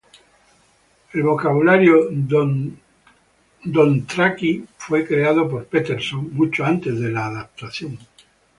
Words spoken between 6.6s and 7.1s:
antes